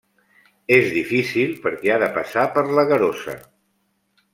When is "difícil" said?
0.95-1.53